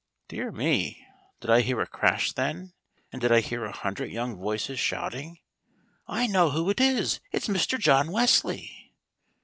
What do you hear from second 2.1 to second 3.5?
then? And did I